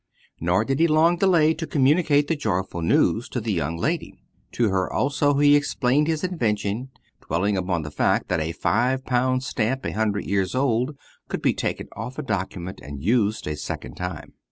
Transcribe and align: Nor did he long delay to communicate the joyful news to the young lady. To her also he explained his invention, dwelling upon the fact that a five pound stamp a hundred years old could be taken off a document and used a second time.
Nor 0.39 0.65
did 0.65 0.79
he 0.79 0.87
long 0.87 1.17
delay 1.17 1.53
to 1.53 1.67
communicate 1.67 2.27
the 2.27 2.35
joyful 2.35 2.81
news 2.81 3.29
to 3.29 3.39
the 3.39 3.53
young 3.53 3.77
lady. 3.77 4.15
To 4.53 4.69
her 4.69 4.91
also 4.91 5.35
he 5.35 5.55
explained 5.55 6.07
his 6.07 6.23
invention, 6.23 6.89
dwelling 7.27 7.55
upon 7.55 7.83
the 7.83 7.91
fact 7.91 8.27
that 8.29 8.39
a 8.41 8.51
five 8.51 9.05
pound 9.05 9.43
stamp 9.43 9.85
a 9.85 9.91
hundred 9.91 10.25
years 10.25 10.55
old 10.55 10.97
could 11.27 11.43
be 11.43 11.53
taken 11.53 11.87
off 11.95 12.17
a 12.17 12.23
document 12.23 12.79
and 12.81 12.99
used 13.03 13.45
a 13.45 13.55
second 13.55 13.93
time. 13.95 14.33